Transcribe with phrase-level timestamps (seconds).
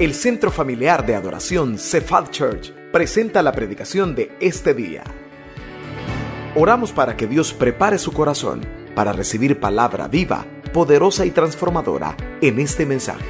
[0.00, 5.04] El Centro Familiar de Adoración Cephal Church presenta la predicación de este día.
[6.56, 12.58] Oramos para que Dios prepare su corazón para recibir palabra viva, poderosa y transformadora en
[12.58, 13.24] este mensaje.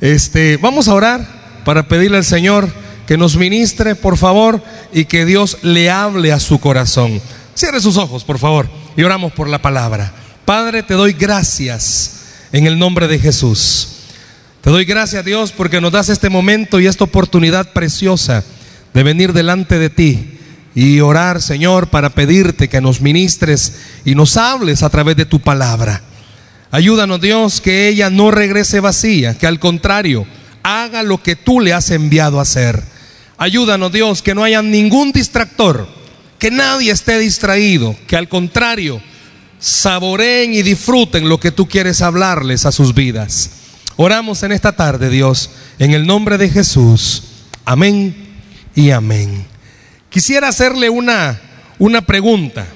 [0.00, 1.20] Este, vamos a orar
[1.64, 2.68] para pedirle al Señor
[3.06, 4.60] que nos ministre, por favor,
[4.92, 7.20] y que Dios le hable a su corazón.
[7.54, 8.66] Cierre sus ojos, por favor,
[8.96, 10.12] y oramos por la palabra.
[10.44, 13.88] Padre, te doy gracias en el nombre de Jesús.
[14.60, 18.44] Te doy gracias, Dios, porque nos das este momento y esta oportunidad preciosa
[18.94, 20.38] de venir delante de ti
[20.74, 25.40] y orar, Señor, para pedirte que nos ministres y nos hables a través de tu
[25.40, 26.02] palabra.
[26.70, 30.26] Ayúdanos, Dios, que ella no regrese vacía, que al contrario,
[30.62, 32.82] haga lo que tú le has enviado a hacer.
[33.38, 35.88] Ayúdanos, Dios, que no haya ningún distractor,
[36.38, 39.00] que nadie esté distraído, que al contrario,
[39.58, 43.50] saboreen y disfruten lo que tú quieres hablarles a sus vidas.
[43.96, 47.22] Oramos en esta tarde, Dios, en el nombre de Jesús.
[47.64, 48.14] Amén
[48.74, 49.46] y amén.
[50.10, 51.40] Quisiera hacerle una,
[51.78, 52.66] una pregunta.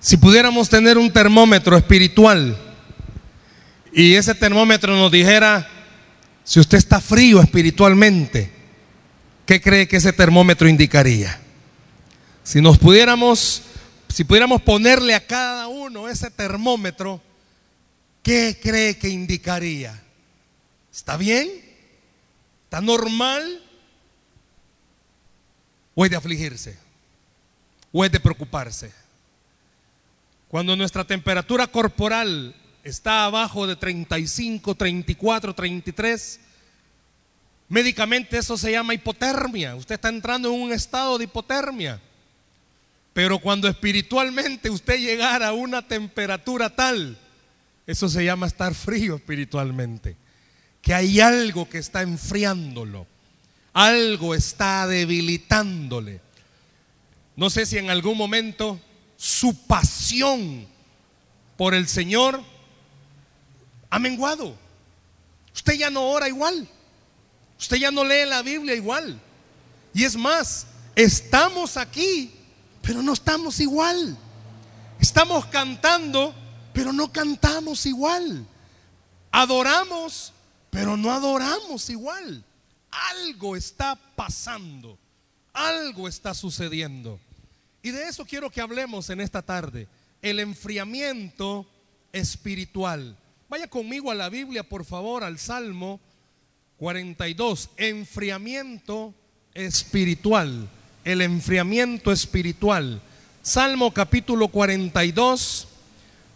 [0.00, 2.56] Si pudiéramos tener un termómetro espiritual
[3.92, 5.68] y ese termómetro nos dijera
[6.44, 8.50] si usted está frío espiritualmente,
[9.44, 11.40] ¿qué cree que ese termómetro indicaría?
[12.48, 13.60] Si nos pudiéramos,
[14.08, 17.20] si pudiéramos ponerle a cada uno ese termómetro,
[18.22, 20.02] ¿qué cree que indicaría?
[20.90, 21.46] ¿Está bien?
[22.64, 23.62] ¿Está normal?
[25.94, 26.78] ¿O es de afligirse?
[27.92, 28.92] ¿O es de preocuparse?
[30.48, 36.40] Cuando nuestra temperatura corporal está abajo de 35, 34, 33,
[37.68, 39.76] médicamente eso se llama hipotermia.
[39.76, 42.00] Usted está entrando en un estado de hipotermia.
[43.12, 47.18] Pero cuando espiritualmente usted llegara a una temperatura tal,
[47.86, 50.16] eso se llama estar frío espiritualmente.
[50.82, 53.06] Que hay algo que está enfriándolo.
[53.72, 56.20] Algo está debilitándole.
[57.34, 58.80] No sé si en algún momento
[59.16, 60.66] su pasión
[61.56, 62.42] por el Señor
[63.90, 64.56] ha menguado.
[65.54, 66.68] Usted ya no ora igual.
[67.58, 69.20] Usted ya no lee la Biblia igual.
[69.92, 72.32] Y es más, estamos aquí,
[72.82, 74.16] pero no estamos igual.
[75.00, 76.34] Estamos cantando,
[76.72, 78.46] pero no cantamos igual.
[79.30, 80.32] Adoramos,
[80.70, 82.44] pero no adoramos igual.
[82.90, 84.98] Algo está pasando.
[85.52, 87.20] Algo está sucediendo.
[87.82, 89.88] Y de eso quiero que hablemos en esta tarde.
[90.22, 91.66] El enfriamiento
[92.12, 93.16] espiritual.
[93.48, 96.00] Vaya conmigo a la Biblia, por favor, al Salmo
[96.78, 97.70] 42.
[97.76, 99.14] Enfriamiento
[99.54, 100.68] espiritual.
[101.08, 103.00] El enfriamiento espiritual.
[103.40, 105.66] Salmo capítulo 42,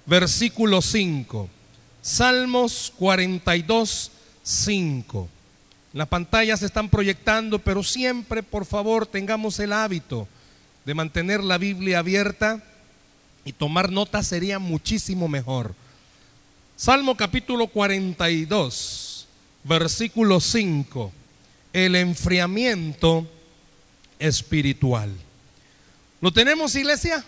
[0.07, 1.51] versículo 5.
[2.01, 4.11] Salmos 42,
[4.43, 5.29] 5.
[5.93, 10.27] Las pantallas se están proyectando, pero siempre, por favor, tengamos el hábito
[10.87, 12.65] de mantener la Biblia abierta
[13.45, 15.75] y tomar nota sería muchísimo mejor.
[16.77, 19.27] Salmo capítulo 42,
[19.65, 21.13] versículo 5,
[21.75, 23.29] el enfriamiento
[24.23, 25.11] espiritual.
[26.21, 27.25] ¿Lo tenemos, iglesia?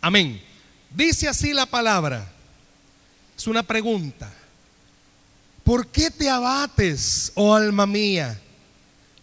[0.00, 0.40] Amén.
[0.94, 2.30] Dice así la palabra.
[3.36, 4.32] Es una pregunta.
[5.64, 8.38] ¿Por qué te abates, oh alma mía,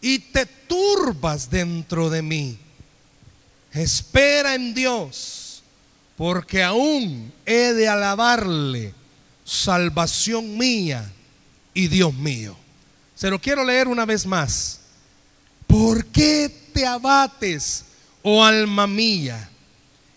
[0.02, 2.58] y te turbas dentro de mí?
[3.72, 5.64] Espera en Dios,
[6.18, 8.94] porque aún he de alabarle,
[9.46, 11.10] salvación mía
[11.74, 12.58] y Dios mío.
[13.16, 14.81] Se lo quiero leer una vez más.
[15.72, 17.86] ¿Por qué te abates,
[18.24, 19.50] oh alma mía,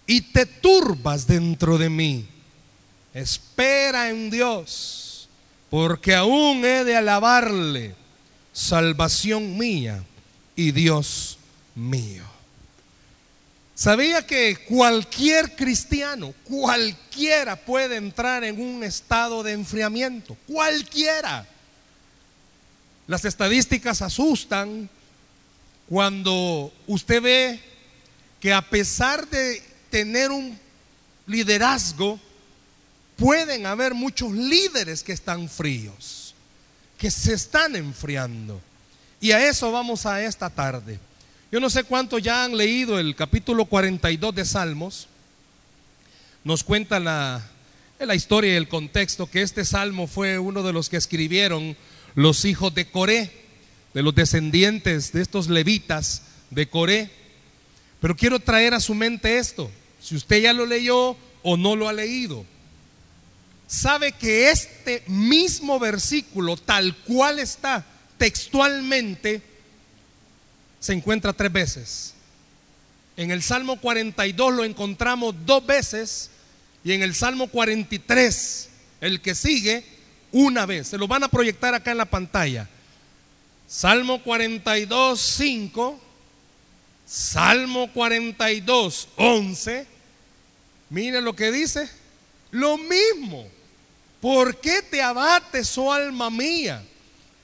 [0.05, 2.27] y te turbas dentro de mí?
[3.15, 5.29] Espera en Dios,
[5.71, 7.95] porque aún he de alabarle,
[8.53, 10.03] salvación mía
[10.57, 11.39] y Dios
[11.77, 12.25] mío.
[13.77, 20.37] ¿Sabía que cualquier cristiano, cualquiera puede entrar en un estado de enfriamiento?
[20.49, 21.47] Cualquiera.
[23.07, 24.91] Las estadísticas asustan
[25.89, 27.61] cuando usted ve
[28.41, 30.59] que a pesar de tener un
[31.27, 32.19] liderazgo,
[33.17, 36.35] pueden haber muchos líderes que están fríos,
[36.99, 38.61] que se están enfriando.
[39.21, 40.99] Y a eso vamos a esta tarde.
[41.51, 45.09] Yo no sé cuántos ya han leído el capítulo 42 de Salmos.
[46.43, 47.43] Nos cuenta la,
[47.99, 51.77] la historia y el contexto que este salmo fue uno de los que escribieron
[52.15, 53.44] los hijos de Coré,
[53.95, 57.11] de los descendientes de estos levitas de Coré.
[58.01, 59.71] Pero quiero traer a su mente esto.
[60.01, 62.45] Si usted ya lo leyó o no lo ha leído,
[63.67, 67.87] sabe que este mismo versículo, tal cual está
[68.19, 69.41] textualmente,
[70.81, 72.15] se encuentra tres veces.
[73.17, 76.31] En el Salmo 42 lo encontramos dos veces
[76.83, 78.69] y en el Salmo 43,
[79.01, 79.85] el que sigue,
[80.33, 80.89] una vez.
[80.89, 82.69] Se lo van a proyectar acá en la pantalla.
[83.75, 86.01] Salmo 42, 5.
[87.05, 89.87] Salmo 42, 11.
[90.91, 91.91] Mire lo que dice.
[92.53, 93.49] Lo mismo.
[94.21, 96.85] ¿Por qué te abates, oh alma mía?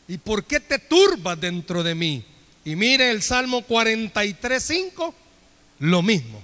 [0.06, 2.24] ¿Y por qué te turbas dentro de mí?
[2.64, 5.14] Y mire el Salmo 43, 5.
[5.80, 6.40] Lo mismo.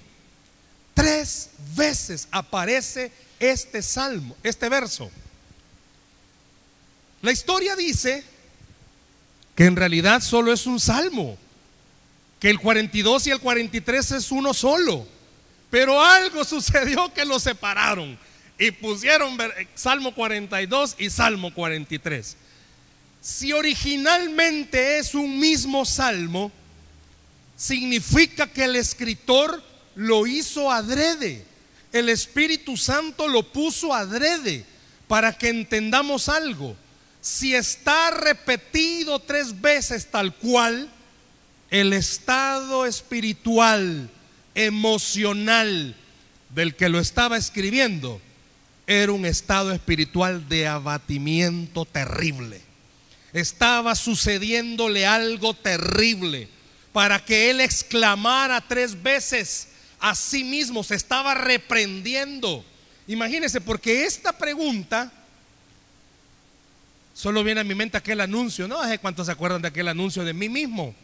[0.95, 5.09] Tres veces aparece este salmo, este verso.
[7.23, 8.25] La historia dice
[9.57, 11.37] que en realidad solo es un salmo,
[12.39, 15.07] que el 42 y el 43 es uno solo,
[15.71, 18.19] pero algo sucedió que lo separaron
[18.59, 19.37] y pusieron
[19.75, 22.37] Salmo 42 y Salmo 43.
[23.21, 26.53] Si originalmente es un mismo salmo,
[27.57, 29.63] significa que el escritor
[29.95, 31.45] lo hizo adrede.
[31.93, 34.65] El Espíritu Santo lo puso adrede
[35.09, 36.77] para que entendamos algo.
[37.27, 40.89] Si está repetido tres veces tal cual,
[41.73, 44.09] el estado espiritual,
[44.55, 45.97] emocional
[46.51, 48.21] del que lo estaba escribiendo,
[48.87, 52.61] era un estado espiritual de abatimiento terrible.
[53.33, 56.49] Estaba sucediéndole algo terrible
[56.93, 62.65] para que él exclamara tres veces, a sí mismo, se estaba reprendiendo.
[63.09, 65.13] Imagínense, porque esta pregunta
[67.17, 68.79] solo viene a mi mente aquel anuncio, ¿no?
[69.01, 70.95] ¿Cuántos se acuerdan de aquel anuncio de mí mismo?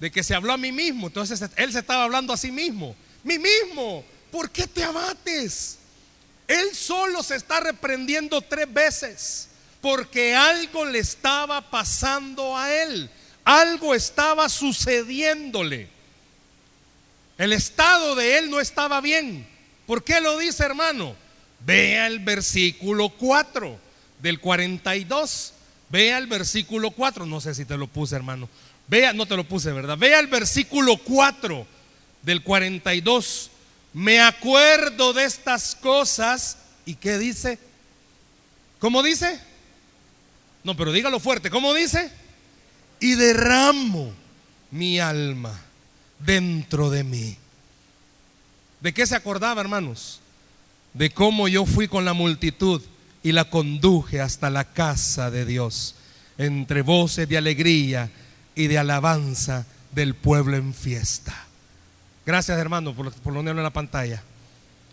[0.00, 1.08] De que se habló a mí mismo.
[1.08, 2.96] Entonces él se estaba hablando a sí mismo.
[3.22, 5.78] Mí mismo, ¿por qué te abates?
[6.48, 9.48] Él solo se está reprendiendo tres veces
[9.82, 13.10] porque algo le estaba pasando a él.
[13.44, 15.90] Algo estaba sucediéndole.
[17.36, 19.46] El estado de él no estaba bien.
[19.86, 21.14] ¿Por qué lo dice, hermano?
[21.60, 23.85] Vea el versículo 4
[24.26, 25.52] del 42.
[25.88, 27.26] Vea el versículo 4.
[27.26, 28.48] No sé si te lo puse, hermano.
[28.88, 29.96] Vea, no te lo puse, ¿verdad?
[29.96, 31.64] Vea el versículo 4
[32.22, 33.50] del 42.
[33.92, 36.58] Me acuerdo de estas cosas.
[36.84, 37.58] ¿Y qué dice?
[38.80, 39.40] ¿Cómo dice?
[40.64, 41.48] No, pero dígalo fuerte.
[41.48, 42.10] ¿Cómo dice?
[42.98, 44.12] Y derramo
[44.72, 45.56] mi alma
[46.18, 47.36] dentro de mí.
[48.80, 50.20] ¿De qué se acordaba, hermanos?
[50.94, 52.82] De cómo yo fui con la multitud
[53.26, 55.96] y la conduje hasta la casa de Dios,
[56.38, 58.08] entre voces de alegría
[58.54, 61.34] y de alabanza del pueblo en fiesta.
[62.24, 64.22] Gracias, hermano, por, por lo en la pantalla.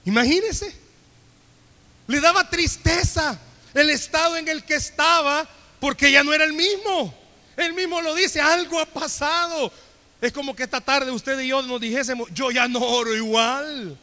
[0.05, 0.75] Imagínese,
[2.07, 3.37] le daba tristeza
[3.75, 5.47] el estado en el que estaba
[5.79, 7.13] porque ya no era el mismo.
[7.55, 9.71] Él mismo lo dice, algo ha pasado.
[10.19, 13.95] Es como que esta tarde usted y yo nos dijésemos, yo ya no oro igual.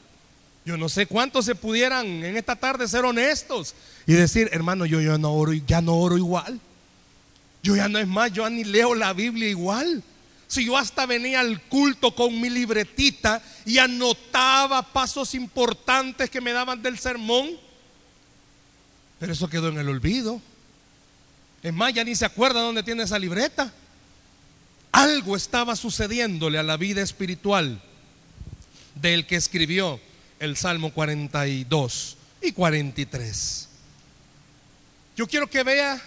[0.65, 3.75] Yo no sé cuántos se pudieran en esta tarde ser honestos
[4.07, 6.61] y decir, hermano, yo ya no oro, ya no oro igual.
[7.63, 10.03] Yo ya no es más, yo ni leo la Biblia igual.
[10.49, 16.53] Si yo hasta venía al culto con mi libretita y anotaba pasos importantes que me
[16.53, 17.51] daban del sermón,
[19.19, 20.41] pero eso quedó en el olvido.
[21.63, 23.73] Es más, ya ni se acuerda dónde tiene esa libreta.
[24.93, 27.81] Algo estaba sucediéndole a la vida espiritual
[28.95, 30.01] del que escribió
[30.41, 33.70] el Salmo 42 y 43.
[35.21, 36.01] Yo quiero que vea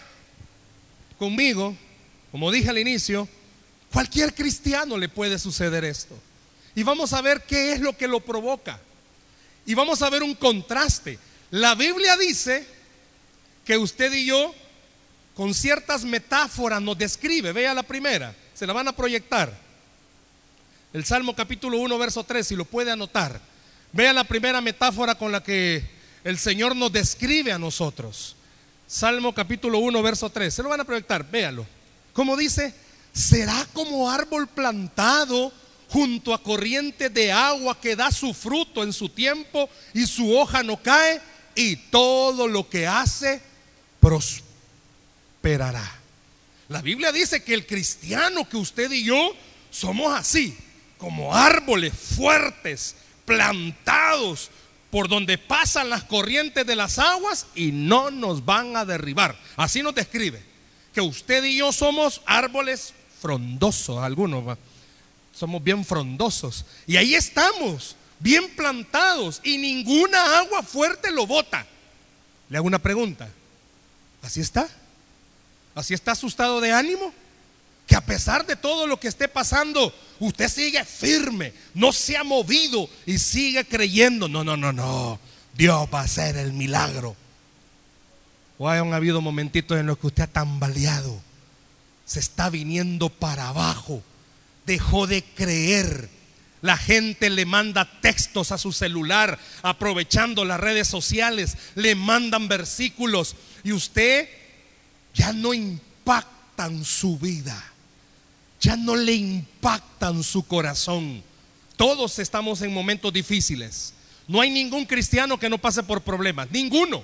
[1.20, 1.78] conmigo,
[2.32, 3.30] como dije al inicio,
[3.92, 6.18] cualquier cristiano le puede suceder esto.
[6.74, 8.80] Y vamos a ver qué es lo que lo provoca.
[9.68, 11.20] Y vamos a ver un contraste.
[11.52, 12.66] La Biblia dice
[13.64, 14.56] que usted y yo,
[15.36, 17.52] con ciertas metáforas, nos describe.
[17.52, 19.56] Vea la primera se la van a proyectar.
[20.92, 23.40] El Salmo capítulo 1, verso 3, si lo puede anotar.
[23.92, 25.88] Vea la primera metáfora con la que
[26.24, 28.38] el Señor nos describe a nosotros.
[28.94, 30.54] Salmo capítulo 1, verso 3.
[30.54, 31.66] Se lo van a proyectar, véalo.
[32.14, 32.76] Como dice,
[33.12, 35.52] será como árbol plantado
[35.90, 40.62] junto a corriente de agua que da su fruto en su tiempo y su hoja
[40.62, 41.20] no cae
[41.56, 43.42] y todo lo que hace
[44.00, 46.00] prosperará.
[46.70, 49.36] La Biblia dice que el cristiano que usted y yo
[49.72, 50.56] somos así,
[51.00, 52.96] como árboles fuertes,
[53.26, 54.52] plantados
[54.94, 59.36] por donde pasan las corrientes de las aguas y no nos van a derribar.
[59.56, 60.40] Así nos describe,
[60.94, 64.56] que usted y yo somos árboles frondosos, algunos
[65.34, 66.64] somos bien frondosos.
[66.86, 71.66] Y ahí estamos, bien plantados y ninguna agua fuerte lo bota.
[72.48, 73.28] Le hago una pregunta.
[74.22, 74.70] ¿Así está?
[75.74, 77.12] ¿Así está su estado de ánimo?
[77.94, 82.24] Que a pesar de todo lo que esté pasando, usted sigue firme, no se ha
[82.24, 84.28] movido y sigue creyendo.
[84.28, 85.20] No, no, no, no.
[85.56, 87.16] Dios va a hacer el milagro.
[88.58, 91.22] O hayan habido momentitos en los que usted ha tambaleado,
[92.04, 94.02] se está viniendo para abajo,
[94.66, 96.10] dejó de creer.
[96.64, 103.36] La gente le manda textos a su celular, aprovechando las redes sociales, le mandan versículos
[103.64, 104.28] y usted
[105.14, 107.64] ya no impactan su vida,
[108.64, 111.22] ya no le impactan su corazón.
[111.76, 113.94] Todos estamos en momentos difíciles.
[114.26, 117.04] No hay ningún cristiano que no pase por problemas, ninguno.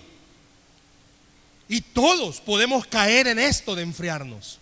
[1.67, 4.57] Y todos podemos caer en esto de enfriarnos.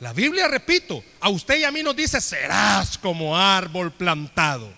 [0.00, 4.72] La Biblia, repito, a usted y a mí nos dice, serás como árbol plantado.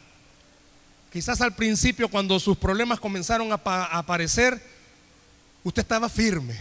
[1.12, 4.60] Quizás al principio, cuando sus problemas comenzaron a, aparecer,
[5.62, 6.58] usted estaba firme.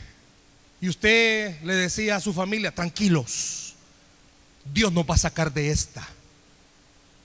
[0.79, 3.68] Y usted le decía a su familia, tranquilos,
[4.73, 6.07] Dios nos va a sacar de esta.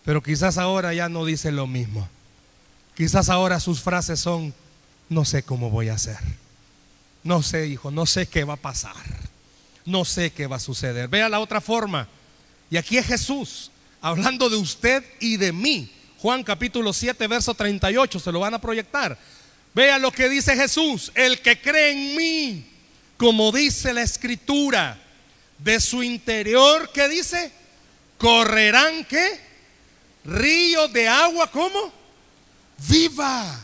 [0.05, 2.09] Pero quizás ahora ya no dice lo mismo.
[2.95, 4.55] Quizás ahora sus frases son,
[5.09, 6.19] no sé cómo voy a hacer.
[7.23, 8.95] No sé, hijo, no sé qué va a pasar.
[9.87, 11.09] No sé qué va a suceder.
[11.09, 12.07] Vea la otra forma.
[12.71, 13.71] Y aquí es Jesús
[14.05, 15.91] hablando de usted y de mí.
[16.19, 19.19] Juan capítulo 7, verso 38, se lo van a proyectar.
[19.75, 22.67] Vea lo que dice Jesús, el que cree en mí,
[23.17, 25.03] como dice la escritura,
[25.65, 27.51] de su interior, ¿qué dice?
[28.19, 29.41] Correrán qué?
[30.25, 31.91] Ríos de agua, ¿cómo?
[32.87, 33.61] Viva.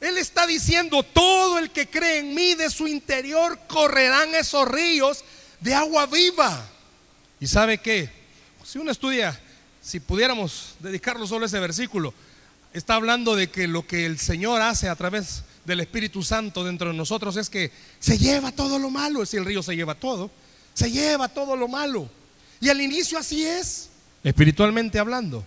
[0.00, 5.22] Él está diciendo, todo el que cree en mí de su interior correrán esos ríos
[5.60, 6.66] de agua viva.
[7.40, 8.10] ¿Y sabe qué?
[8.64, 9.38] Si uno estudia,
[9.82, 12.14] si pudiéramos dedicarlo solo a ese versículo,
[12.72, 16.88] está hablando de que lo que el Señor hace a través del Espíritu Santo dentro
[16.88, 19.94] de nosotros es que se lleva todo lo malo, es si el río se lleva
[19.94, 20.30] todo,
[20.76, 22.08] se lleva todo lo malo.
[22.60, 23.88] Y al inicio así es,
[24.22, 25.44] espiritualmente hablando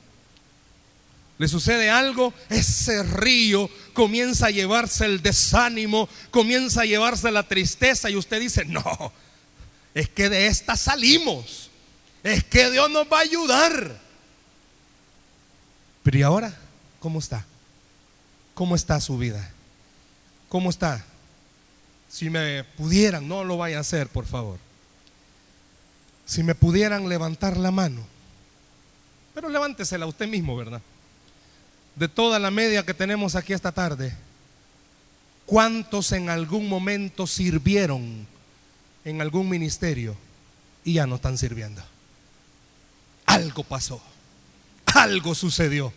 [1.39, 8.09] le sucede algo, ese río comienza a llevarse el desánimo, comienza a llevarse la tristeza
[8.09, 8.83] y usted dice, no,
[9.93, 11.71] es que de esta salimos,
[12.23, 14.01] es que Dios nos va a ayudar.
[16.03, 16.53] Pero ¿y ahora
[16.99, 17.45] cómo está?
[18.53, 19.49] ¿Cómo está su vida?
[20.49, 21.05] ¿Cómo está?
[22.09, 24.59] Si me pudieran, no lo vaya a hacer, por favor.
[26.29, 28.05] Si me pudieran levantar la mano,
[29.33, 30.81] pero levántesela usted mismo, ¿verdad?
[31.99, 34.15] de toda la media que tenemos aquí esta tarde,
[35.45, 38.25] ¿cuántos en algún momento sirvieron
[39.03, 40.15] en algún ministerio
[40.85, 41.83] y ya no están sirviendo?
[43.25, 44.01] Algo pasó,
[44.85, 45.91] algo sucedió.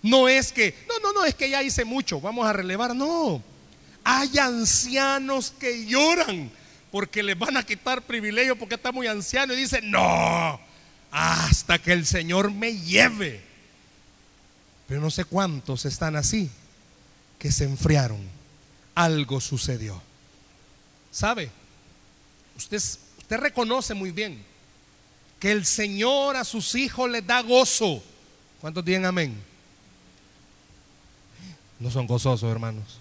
[0.00, 3.42] No es que, no, no, no, es que ya hice mucho, vamos a relevar, no.
[4.04, 6.50] Hay ancianos que lloran
[6.92, 10.60] porque les van a quitar privilegio porque está muy anciano y dicen, no,
[11.10, 13.42] hasta que el Señor me lleve.
[14.86, 16.50] Pero no sé cuántos están así,
[17.38, 18.20] que se enfriaron.
[18.94, 20.02] Algo sucedió.
[21.10, 21.50] ¿Sabe?
[22.58, 24.44] Usted, usted reconoce muy bien
[25.40, 28.02] que el Señor a sus hijos les da gozo.
[28.60, 29.34] ¿Cuántos tienen amén?
[31.80, 32.98] No son gozosos, hermanos.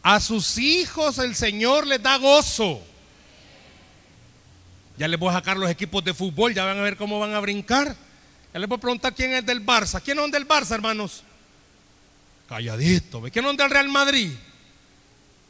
[0.00, 2.80] A sus hijos el Señor les da gozo.
[4.98, 7.34] Ya les voy a sacar los equipos de fútbol, ya van a ver cómo van
[7.34, 7.94] a brincar.
[8.52, 10.00] Ya les voy a preguntar quién es del Barça.
[10.02, 11.22] ¿Quién es del Barça, hermanos?
[12.48, 13.22] Calladito.
[13.30, 14.32] ¿Quién es del Real Madrid?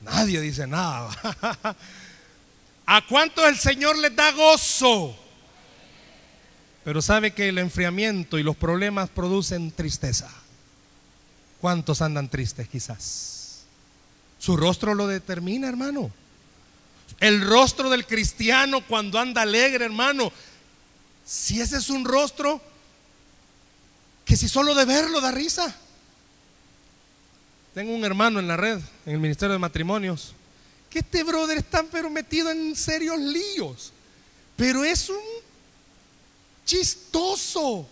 [0.00, 1.10] Nadie dice nada.
[2.86, 5.16] ¿A cuántos el Señor les da gozo?
[6.84, 10.30] Pero sabe que el enfriamiento y los problemas producen tristeza.
[11.60, 13.64] ¿Cuántos andan tristes quizás?
[14.38, 16.10] Su rostro lo determina, hermano.
[17.20, 20.32] El rostro del cristiano cuando anda alegre, hermano.
[21.24, 22.60] Si ese es un rostro,
[24.24, 25.74] que si solo de verlo da risa.
[27.74, 30.34] Tengo un hermano en la red, en el Ministerio de Matrimonios,
[30.90, 33.92] que este brother está pero metido en serios líos,
[34.56, 35.22] pero es un
[36.64, 37.86] chistoso,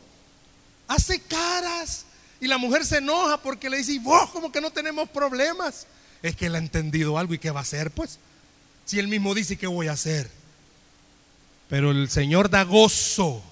[0.89, 2.07] hace caras
[2.41, 5.87] y la mujer se enoja porque le dice, ¿y vos como que no tenemos problemas?
[6.23, 8.19] Es que él ha entendido algo y qué va a hacer pues,
[8.85, 10.31] si él mismo dice qué voy a hacer.
[11.69, 13.43] Pero el Señor da gozo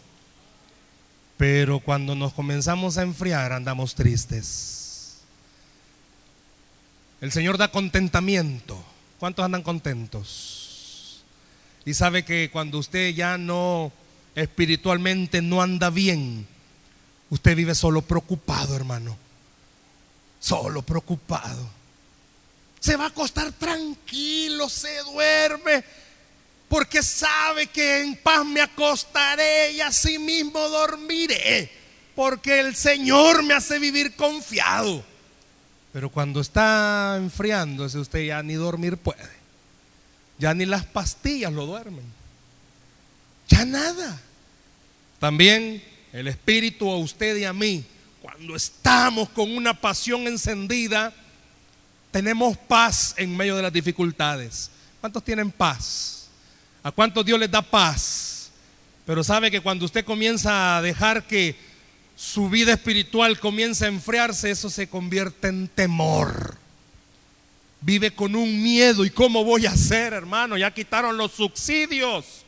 [1.39, 5.23] pero cuando nos comenzamos a enfriar andamos tristes.
[7.21, 8.81] El Señor da contentamiento.
[9.19, 11.25] ¿Cuántos andan contentos?
[11.85, 13.91] Y sabe que cuando usted ya no
[14.37, 16.47] espiritualmente no anda bien,
[17.33, 19.17] Usted vive solo preocupado, hermano.
[20.39, 21.67] Solo preocupado.
[22.83, 25.85] Se va a acostar tranquilo, se duerme,
[26.69, 31.71] porque sabe que en paz me acostaré y así mismo dormiré,
[32.17, 35.05] porque el Señor me hace vivir confiado.
[35.93, 39.31] Pero cuando está enfriándose, usted ya ni dormir puede.
[40.39, 42.05] Ya ni las pastillas lo duermen.
[43.47, 44.21] Ya nada.
[45.21, 45.81] También
[46.13, 47.85] el Espíritu a usted y a mí,
[48.21, 51.15] cuando estamos con una pasión encendida,
[52.13, 54.71] tenemos paz en medio de las dificultades.
[55.01, 56.29] ¿Cuántos tienen paz?
[56.85, 58.51] ¿A cuántos Dios les da paz?
[59.05, 61.57] Pero sabe que cuando usted comienza a dejar que
[62.15, 66.57] su vida espiritual comienza a enfriarse, eso se convierte en temor.
[67.81, 69.05] Vive con un miedo.
[69.05, 70.57] ¿Y cómo voy a hacer, hermano?
[70.57, 72.45] Ya quitaron los subsidios.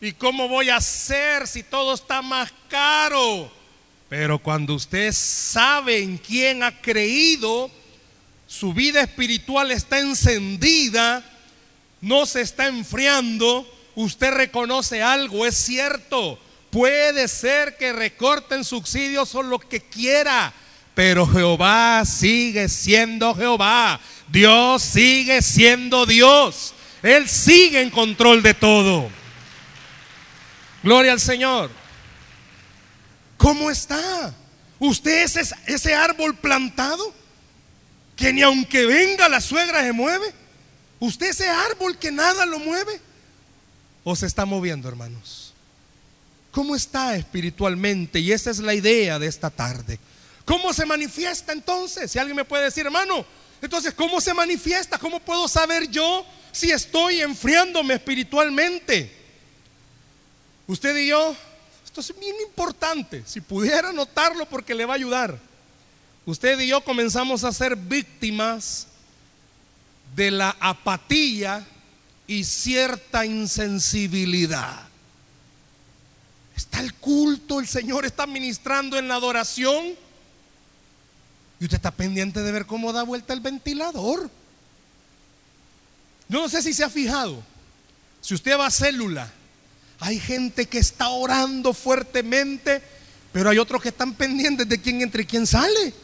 [0.00, 3.50] ¿Y cómo voy a hacer si todo está más caro?
[4.08, 7.70] Pero cuando usted sabe en quién ha creído,
[8.58, 11.22] su vida espiritual está encendida,
[12.00, 16.38] no se está enfriando, usted reconoce algo, es cierto.
[16.70, 20.54] Puede ser que recorten subsidios o lo que quiera,
[20.94, 24.00] pero Jehová sigue siendo Jehová.
[24.28, 26.72] Dios sigue siendo Dios.
[27.02, 29.10] Él sigue en control de todo.
[30.82, 31.70] Gloria al Señor.
[33.36, 34.34] ¿Cómo está?
[34.78, 37.25] ¿Usted es ese árbol plantado?
[38.16, 40.26] Que ni aunque venga la suegra se mueve.
[40.98, 43.00] ¿Usted ese árbol que nada lo mueve?
[44.02, 45.52] ¿O se está moviendo, hermanos?
[46.50, 48.18] ¿Cómo está espiritualmente?
[48.18, 49.98] Y esa es la idea de esta tarde.
[50.46, 52.10] ¿Cómo se manifiesta entonces?
[52.10, 53.26] Si alguien me puede decir, hermano,
[53.60, 54.98] entonces, ¿cómo se manifiesta?
[54.98, 59.12] ¿Cómo puedo saber yo si estoy enfriándome espiritualmente?
[60.66, 61.36] Usted y yo,
[61.84, 65.38] esto es bien importante, si pudiera notarlo porque le va a ayudar.
[66.26, 68.88] Usted y yo comenzamos a ser víctimas
[70.16, 71.64] de la apatía
[72.26, 74.88] y cierta insensibilidad.
[76.56, 79.94] Está el culto, el Señor está ministrando en la adoración.
[81.60, 84.28] Y usted está pendiente de ver cómo da vuelta el ventilador.
[86.28, 87.40] Yo no sé si se ha fijado.
[88.20, 89.30] Si usted va a célula,
[90.00, 92.82] hay gente que está orando fuertemente,
[93.32, 95.94] pero hay otros que están pendientes de quién entra y quién sale.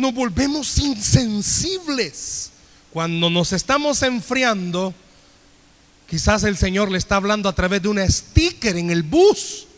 [0.00, 2.50] Nos volvemos insensibles.
[2.92, 4.94] Cuando nos estamos enfriando,
[6.10, 9.68] Quizás el Señor le está hablando a través de un sticker en el bus,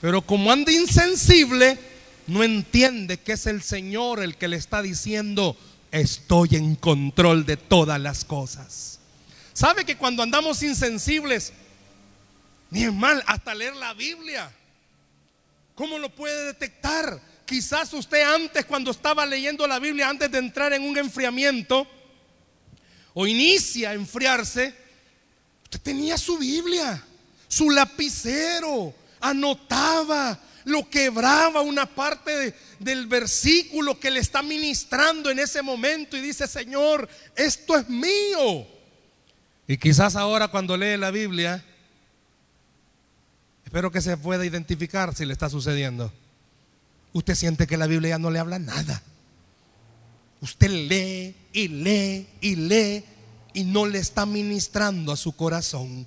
[0.00, 1.78] pero como anda insensible,
[2.26, 5.54] no entiende que es el Señor el que le está diciendo,
[5.92, 9.00] estoy en control de todas las cosas.
[9.52, 11.52] ¿Sabe que cuando andamos insensibles,
[12.70, 14.50] ni es mal, hasta leer la Biblia,
[15.74, 17.20] ¿cómo lo puede detectar?
[17.46, 21.86] Quizás usted antes, cuando estaba leyendo la Biblia, antes de entrar en un enfriamiento,
[23.14, 24.86] o inicia a enfriarse,
[25.66, 27.02] Usted tenía su Biblia,
[27.48, 35.62] su lapicero, anotaba, lo quebraba una parte del versículo que le está ministrando en ese
[35.62, 38.64] momento y dice, Señor, esto es mío.
[39.66, 41.64] Y quizás ahora cuando lee la Biblia,
[43.64, 46.12] espero que se pueda identificar si le está sucediendo.
[47.16, 49.02] Usted siente que la Biblia ya no le habla nada.
[50.42, 53.04] Usted lee y lee y lee
[53.54, 56.06] y no le está ministrando a su corazón.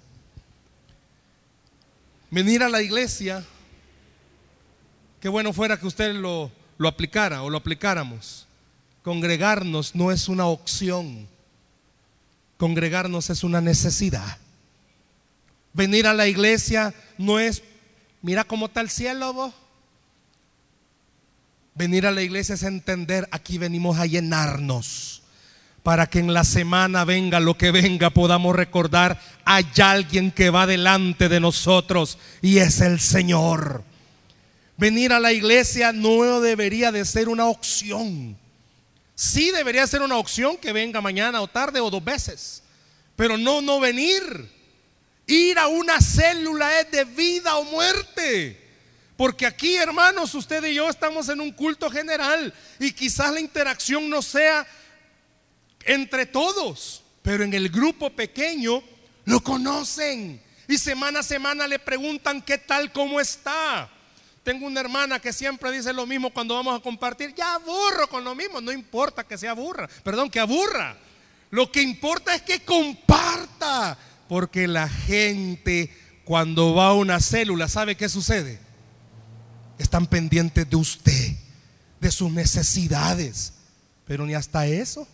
[2.30, 3.44] Venir a la iglesia,
[5.20, 8.46] qué bueno fuera que usted lo, lo aplicara o lo aplicáramos.
[9.02, 11.28] Congregarnos no es una opción,
[12.58, 14.38] congregarnos es una necesidad.
[15.74, 17.64] Venir a la iglesia no es,
[18.22, 19.56] mira cómo está el cielo vos.
[21.80, 25.22] Venir a la iglesia es entender, aquí venimos a llenarnos
[25.82, 30.68] para que en la semana venga lo que venga, podamos recordar, hay alguien que va
[30.68, 33.86] delante de nosotros y es el Señor.
[34.76, 38.38] Venir a la iglesia no debería de ser una opción.
[39.16, 42.62] Sí debería ser una opción que venga mañana o tarde o dos veces,
[43.16, 44.52] pero no no venir.
[45.28, 48.69] Ir a una célula es de vida o muerte.
[49.20, 54.10] Porque aquí, hermanos, usted y yo estamos en un culto general y quizás la interacción
[54.10, 54.66] no sea
[55.84, 58.82] entre todos, pero en el grupo pequeño
[59.26, 63.90] lo conocen y semana a semana le preguntan qué tal, cómo está.
[64.42, 68.24] Tengo una hermana que siempre dice lo mismo cuando vamos a compartir, ya aburro con
[68.24, 70.96] lo mismo, no importa que se aburra, perdón, que aburra.
[71.50, 73.98] Lo que importa es que comparta,
[74.30, 78.69] porque la gente cuando va a una célula, ¿sabe qué sucede?
[79.80, 81.36] Están pendientes de usted,
[82.00, 83.54] de sus necesidades,
[84.06, 85.08] pero ni hasta eso.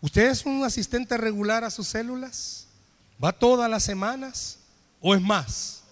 [0.00, 2.66] ¿Usted es un asistente regular a sus células?
[3.22, 4.58] ¿Va todas las semanas?
[5.00, 5.82] ¿O es más?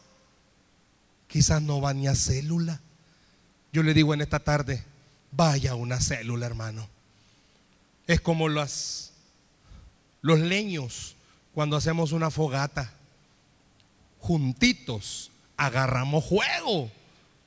[1.29, 2.81] Quizás no va ni a célula.
[3.73, 4.85] Yo le digo en esta tarde,
[5.33, 6.89] vaya a una célula, hermano.
[8.07, 9.13] Es como las,
[10.23, 11.17] los leños
[11.55, 12.93] cuando hacemos una fogata.
[14.21, 16.91] Juntitos, agarramos fuego,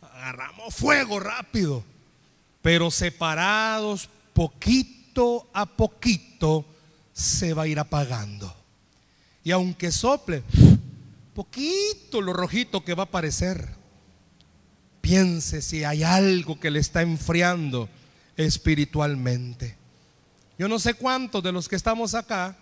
[0.02, 1.84] agarramos fuego rápido,
[2.62, 6.66] pero separados poquito a poquito
[7.14, 8.56] se va a ir apagando.
[9.44, 10.44] Y aunque sople,
[11.34, 13.70] poquito lo rojito que va a aparecer.
[15.02, 17.90] Piense si hay algo que le está enfriando
[18.36, 19.78] espiritualmente.
[20.58, 22.56] Yo no sé cuántos de los que estamos acá,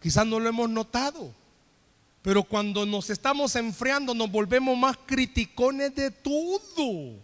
[0.00, 1.32] quizás no lo hemos notado,
[2.22, 7.14] pero cuando nos estamos enfriando nos volvemos más criticones de todo.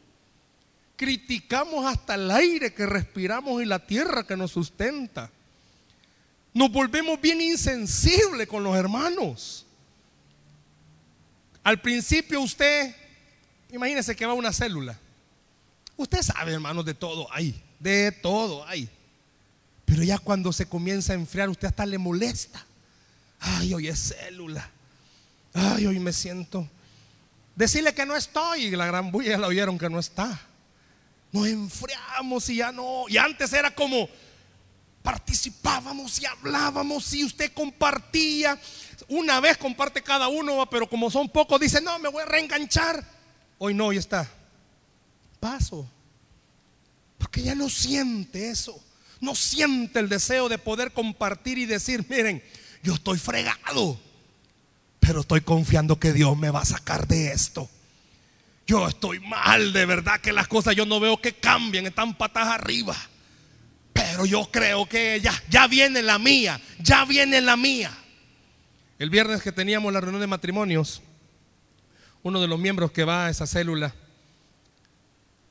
[0.97, 5.31] Criticamos hasta el aire que respiramos y la tierra que nos sustenta.
[6.53, 9.67] Nos volvemos bien insensibles con los hermanos.
[11.65, 12.95] Al principio usted,
[13.73, 14.99] imagínese que va una célula.
[15.97, 18.89] Usted sabe, hermanos, de todo hay, de todo hay.
[19.85, 22.65] Pero ya cuando se comienza a enfriar, usted hasta le molesta.
[23.41, 24.71] Ay, hoy es célula.
[25.55, 26.69] Ay, hoy me siento.
[27.57, 28.67] Decirle que no estoy.
[28.67, 30.39] Y la gran bulla la oyeron que no está.
[31.33, 33.05] Nos enfriamos y ya no.
[33.09, 34.09] Y antes era como
[35.03, 38.61] participábamos y hablábamos y usted compartía.
[39.09, 43.03] Una vez comparte cada uno, pero como son pocos, dice, no, me voy a reenganchar.
[43.59, 44.31] Hoy no, hoy está.
[45.41, 45.89] Paso.
[47.19, 48.81] Porque ya no siente eso
[49.25, 52.43] no siente el deseo de poder compartir y decir, miren,
[52.83, 53.99] yo estoy fregado,
[55.05, 57.69] pero estoy confiando que Dios me va a sacar de esto.
[58.67, 62.49] Yo estoy mal, de verdad que las cosas yo no veo que cambien, están patas
[62.49, 62.97] arriba.
[63.93, 67.93] Pero yo creo que ya, ya viene la mía, ya viene la mía.
[68.99, 71.03] El viernes que teníamos la reunión de matrimonios,
[72.23, 73.95] uno de los miembros que va a esa célula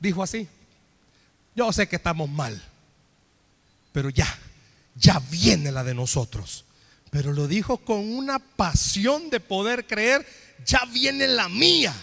[0.00, 0.48] dijo así,
[1.54, 2.60] yo sé que estamos mal
[3.94, 4.26] pero ya,
[4.96, 6.64] ya viene la de nosotros.
[7.14, 10.26] Pero lo dijo con una pasión de poder creer,
[10.66, 11.94] ya viene la mía.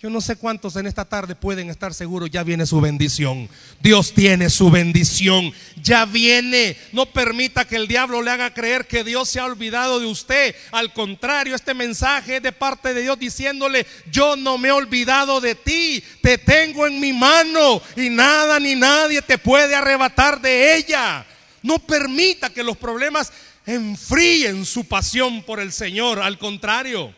[0.00, 3.50] Yo no sé cuántos en esta tarde pueden estar seguros, ya viene su bendición.
[3.82, 6.74] Dios tiene su bendición, ya viene.
[6.92, 10.54] No permita que el diablo le haga creer que Dios se ha olvidado de usted.
[10.72, 15.42] Al contrario, este mensaje es de parte de Dios diciéndole, yo no me he olvidado
[15.42, 20.76] de ti, te tengo en mi mano y nada ni nadie te puede arrebatar de
[20.76, 21.26] ella.
[21.62, 23.30] No permita que los problemas
[23.66, 27.14] enfríen su pasión por el Señor, al contrario.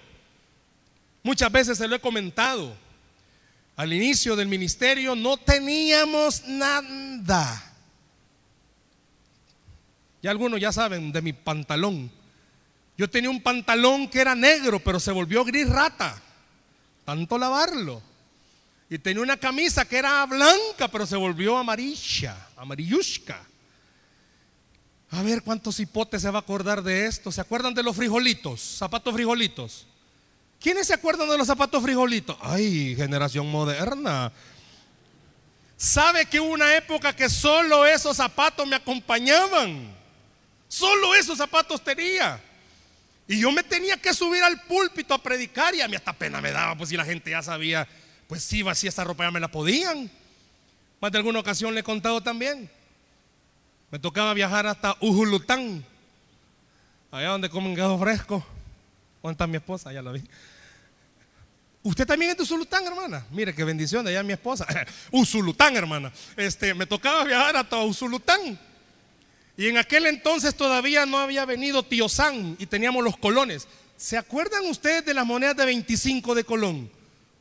[1.23, 2.77] Muchas veces se lo he comentado.
[3.77, 7.73] Al inicio del ministerio no teníamos nada.
[10.21, 12.11] Y algunos ya saben de mi pantalón.
[12.97, 16.21] Yo tenía un pantalón que era negro, pero se volvió gris rata.
[17.05, 18.03] Tanto lavarlo.
[18.89, 23.43] Y tenía una camisa que era blanca, pero se volvió amarilla, amarillushka.
[25.13, 27.31] A ver cuántos hipotes se va a acordar de esto.
[27.31, 28.61] ¿Se acuerdan de los frijolitos?
[28.61, 29.87] Zapatos frijolitos.
[30.59, 32.37] ¿Quiénes se acuerdan de los zapatos frijolitos?
[32.41, 34.33] Ay, generación moderna.
[35.77, 39.95] ¿Sabe que hubo una época que solo esos zapatos me acompañaban?
[40.67, 42.41] Solo esos zapatos tenía.
[43.29, 46.41] Y yo me tenía que subir al púlpito a predicar y a mí hasta pena
[46.41, 47.87] me daba, pues si la gente ya sabía,
[48.29, 50.11] pues si iba así esa ropa ya me la podían.
[51.01, 52.71] Más de alguna ocasión le he contado también.
[53.93, 55.85] Me tocaba viajar hasta Ujulután,
[57.11, 58.43] allá donde comen queso fresco.
[59.23, 59.93] ¿Dónde está mi esposa?
[59.93, 60.23] Ya la vi.
[61.83, 63.27] Usted también es de Usulután, hermana.
[63.31, 64.67] Mire qué bendición, allá mi esposa.
[65.11, 66.11] Usulután, hermana.
[66.39, 68.59] Este, me tocaba viajar hasta Usulután.
[69.59, 73.69] Y en aquel entonces todavía no había venido Tío San y teníamos los colones.
[73.99, 76.91] ¿Se acuerdan ustedes de las monedas de 25 de Colón?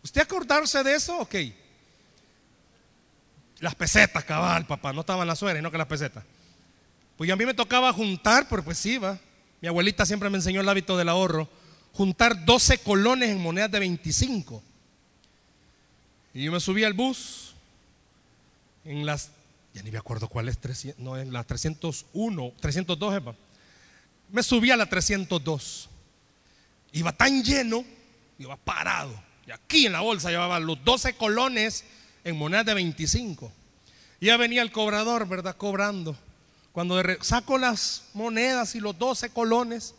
[0.03, 1.17] ¿Usted acordarse de eso?
[1.17, 1.35] Ok.
[3.59, 4.91] Las pesetas, cabal, papá.
[4.91, 6.25] No estaban las sueras, no que las pesetas.
[7.21, 9.19] Pues a mí me tocaba juntar, pero pues va.
[9.62, 11.47] Mi abuelita siempre me enseñó el hábito del ahorro
[11.93, 14.63] juntar 12 colones en monedas de 25.
[16.34, 17.53] Y yo me subí al bus
[18.86, 19.29] en las,
[19.71, 20.57] ya ni me acuerdo cuál es,
[20.97, 23.36] no, en la 301, 302,
[24.31, 25.89] Me subí a la 302.
[26.93, 27.86] Iba tan lleno,
[28.39, 29.13] iba parado.
[29.45, 31.86] Y aquí en la bolsa llevaba los 12 colones
[32.23, 33.51] en monedas de 25.
[34.19, 35.55] Y ya venía el cobrador, ¿verdad?
[35.55, 36.17] Cobrando.
[36.71, 39.93] Cuando saco las monedas y los 12 colones,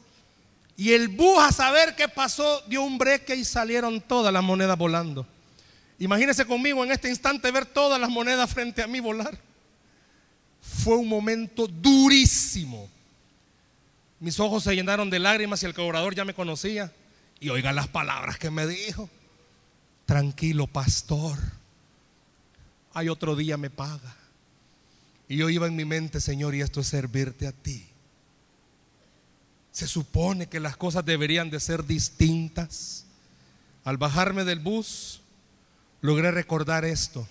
[0.77, 4.79] y el bus a saber qué pasó dio un breque y salieron todas las monedas
[4.79, 5.27] volando.
[5.99, 9.39] Imagínese conmigo en este instante ver todas las monedas frente a mí volar.
[10.61, 12.89] Fue un momento durísimo.
[14.19, 16.93] Mis ojos se llenaron de lágrimas y el cobrador ya me conocía.
[17.39, 19.11] Y oiga las palabras que me dijo.
[20.07, 21.39] Tranquilo, pastor.
[22.95, 24.17] Hay otro día me paga.
[25.29, 27.87] Y yo iba en mi mente, Señor, y esto es servirte a ti.
[29.73, 33.07] Se supone que las cosas deberían de ser distintas.
[33.85, 35.21] Al bajarme del bus,
[36.03, 37.27] logré recordar esto.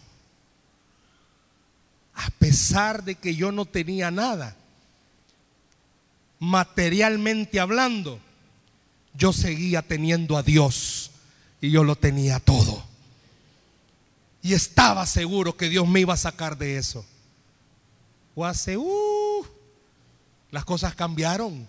[2.16, 4.56] A pesar de que yo no tenía nada,
[6.40, 8.20] materialmente hablando,
[9.14, 11.12] yo seguía teniendo a Dios
[11.62, 12.84] y yo lo tenía todo.
[14.42, 17.06] Y estaba seguro que Dios me iba a sacar de eso.
[18.36, 19.46] O hace, uh,
[20.52, 21.68] las cosas cambiaron.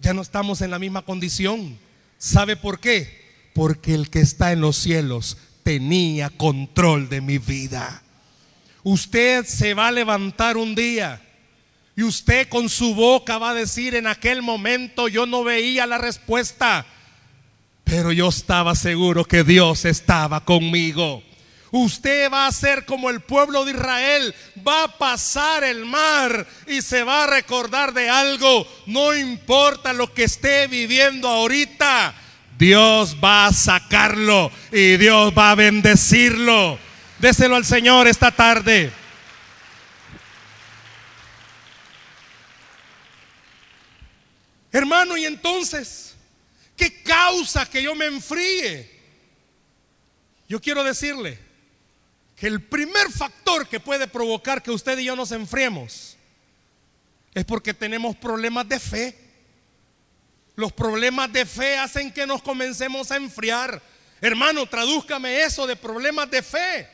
[0.00, 1.78] Ya no estamos en la misma condición.
[2.18, 3.50] ¿Sabe por qué?
[3.54, 8.02] Porque el que está en los cielos tenía control de mi vida.
[8.82, 11.20] Usted se va a levantar un día
[11.96, 15.98] y usted con su boca va a decir en aquel momento yo no veía la
[15.98, 16.86] respuesta,
[17.82, 21.22] pero yo estaba seguro que Dios estaba conmigo.
[21.70, 24.34] Usted va a ser como el pueblo de Israel,
[24.66, 28.66] va a pasar el mar y se va a recordar de algo.
[28.86, 32.14] No importa lo que esté viviendo ahorita,
[32.56, 36.78] Dios va a sacarlo y Dios va a bendecirlo.
[37.18, 38.90] Déselo al Señor esta tarde.
[44.72, 46.14] Hermano, y entonces,
[46.76, 48.98] ¿qué causa que yo me enfríe?
[50.48, 51.47] Yo quiero decirle,
[52.38, 56.16] que el primer factor que puede provocar que usted y yo nos enfriemos
[57.34, 59.18] es porque tenemos problemas de fe.
[60.54, 63.82] Los problemas de fe hacen que nos comencemos a enfriar.
[64.20, 66.88] Hermano, tradúzcame eso de problemas de fe.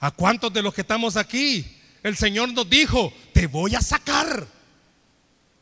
[0.00, 4.46] ¿A cuántos de los que estamos aquí el Señor nos dijo, te voy a sacar?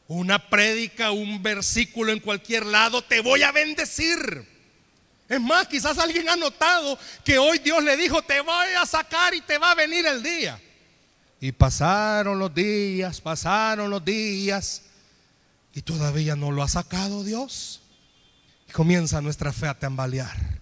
[0.06, 4.57] Una prédica, un versículo en cualquier lado, te voy a bendecir.
[5.28, 9.34] Es más, quizás alguien ha notado que hoy Dios le dijo, te voy a sacar
[9.34, 10.58] y te va a venir el día.
[11.40, 14.82] Y pasaron los días, pasaron los días
[15.74, 17.82] y todavía no lo ha sacado Dios.
[18.68, 20.60] Y comienza nuestra fe a tambalear,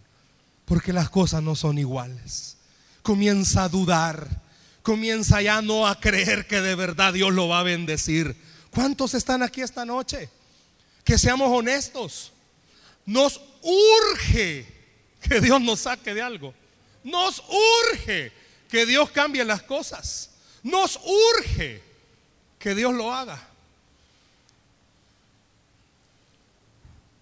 [0.64, 2.56] porque las cosas no son iguales.
[3.02, 4.28] Comienza a dudar,
[4.82, 8.36] comienza ya no a creer que de verdad Dios lo va a bendecir.
[8.70, 10.28] ¿Cuántos están aquí esta noche?
[11.04, 12.32] Que seamos honestos.
[13.06, 14.66] Nos urge
[15.20, 16.54] que Dios nos saque de algo.
[17.02, 17.42] Nos
[17.90, 18.32] urge
[18.68, 20.30] que Dios cambie las cosas.
[20.62, 21.82] Nos urge
[22.58, 23.40] que Dios lo haga.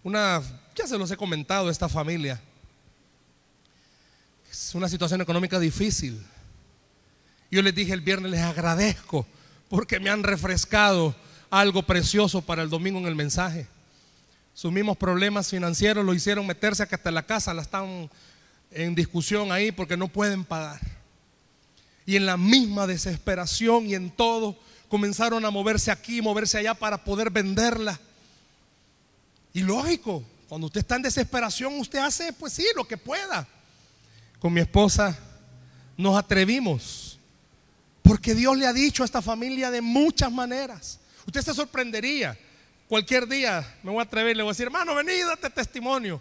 [0.03, 0.43] Una,
[0.75, 2.41] ya se los he comentado, esta familia.
[4.51, 6.25] Es una situación económica difícil.
[7.51, 9.27] Yo les dije el viernes, les agradezco
[9.69, 11.15] porque me han refrescado
[11.51, 13.67] algo precioso para el domingo en el mensaje.
[14.55, 18.09] Sus mismos problemas financieros lo hicieron meterse hasta la casa la están
[18.71, 20.81] en discusión ahí porque no pueden pagar.
[22.07, 24.57] Y en la misma desesperación y en todo
[24.89, 27.99] comenzaron a moverse aquí, moverse allá para poder venderla.
[29.53, 33.49] Y lógico, cuando usted está en desesperación, usted hace, pues sí, lo que pueda.
[34.39, 35.19] Con mi esposa
[35.97, 37.19] nos atrevimos,
[38.03, 41.01] porque Dios le ha dicho a esta familia de muchas maneras.
[41.27, 42.39] Usted se sorprendería
[42.89, 46.21] cualquier día me voy a atrever le voy a decir, hermano, vení, date testimonio.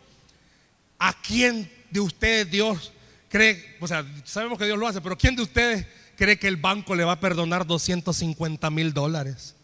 [0.99, 2.91] ¿A quién de ustedes Dios
[3.29, 3.75] cree?
[3.79, 6.95] O sea, sabemos que Dios lo hace, pero ¿quién de ustedes cree que el banco
[6.95, 9.55] le va a perdonar 250 mil dólares?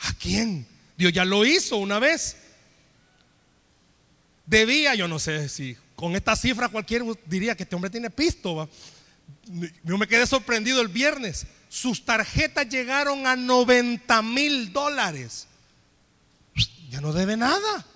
[0.00, 0.66] ¿A quién?
[0.96, 2.36] Dios ya lo hizo una vez.
[4.46, 8.68] Debía, yo no sé si con esta cifra cualquiera diría que este hombre tiene pisto.
[9.84, 11.46] Yo me quedé sorprendido el viernes.
[11.68, 15.46] Sus tarjetas llegaron a 90 mil dólares
[16.90, 17.86] ya no debe nada.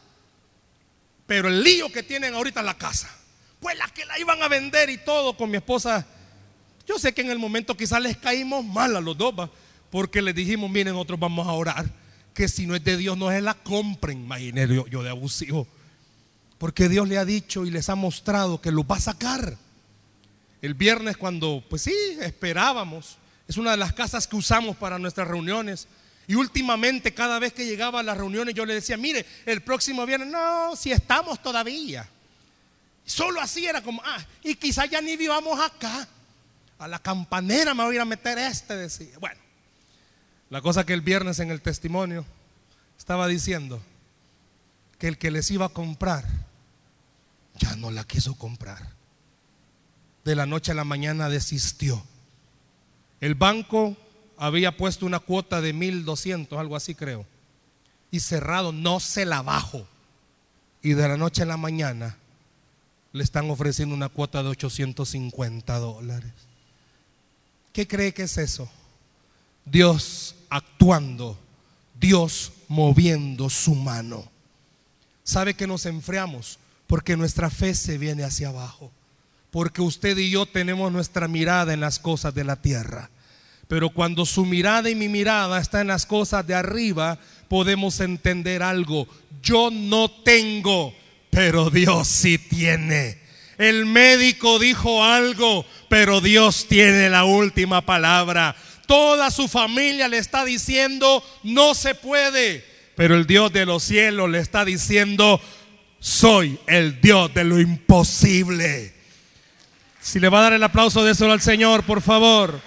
[1.26, 3.10] Pero el lío que tienen ahorita en la casa,
[3.60, 6.06] pues la que la iban a vender y todo con mi esposa,
[6.86, 9.50] yo sé que en el momento quizás les caímos mal a los dos,
[9.90, 11.86] porque les dijimos, miren, nosotros vamos a orar,
[12.34, 15.66] que si no es de Dios no se la compren, imagínense yo, yo de abusivo.
[16.58, 19.56] Porque Dios le ha dicho y les ha mostrado que lo va a sacar.
[20.62, 25.28] El viernes cuando, pues sí, esperábamos, es una de las casas que usamos para nuestras
[25.28, 25.88] reuniones.
[26.26, 30.06] Y últimamente cada vez que llegaba a las reuniones yo le decía, mire, el próximo
[30.06, 32.08] viernes, no, si estamos todavía.
[33.04, 36.08] Solo así era como, ah, y quizás ya ni vivamos acá.
[36.78, 39.18] A la campanera me voy a ir a meter este, decía.
[39.18, 39.40] Bueno,
[40.50, 42.24] la cosa que el viernes en el testimonio
[42.98, 43.82] estaba diciendo
[44.98, 46.24] que el que les iba a comprar
[47.58, 48.94] ya no la quiso comprar.
[50.24, 52.02] De la noche a la mañana desistió.
[53.20, 53.96] El banco
[54.36, 57.26] había puesto una cuota de 1200, algo así creo.
[58.10, 59.86] Y cerrado, no se la bajo.
[60.82, 62.16] Y de la noche a la mañana
[63.12, 66.32] le están ofreciendo una cuota de 850 dólares.
[67.72, 68.68] ¿Qué cree que es eso?
[69.64, 71.38] Dios actuando,
[71.98, 74.28] Dios moviendo su mano.
[75.22, 76.58] ¿Sabe que nos enfriamos?
[76.86, 78.92] Porque nuestra fe se viene hacia abajo.
[79.50, 83.10] Porque usted y yo tenemos nuestra mirada en las cosas de la tierra.
[83.68, 88.62] Pero cuando su mirada y mi mirada está en las cosas de arriba, podemos entender
[88.62, 89.08] algo.
[89.42, 90.94] Yo no tengo,
[91.30, 93.18] pero Dios sí tiene.
[93.58, 98.56] El médico dijo algo, pero Dios tiene la última palabra.
[98.86, 102.64] Toda su familia le está diciendo, no se puede.
[102.96, 105.40] Pero el Dios de los cielos le está diciendo,
[106.00, 108.92] soy el Dios de lo imposible.
[110.00, 112.60] Si le va a dar el aplauso de eso al Señor, por favor.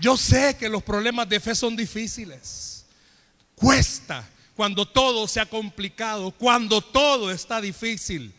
[0.00, 2.84] Yo sé que los problemas de fe son difíciles.
[3.54, 8.32] Cuesta cuando todo se ha complicado, cuando todo está difícil.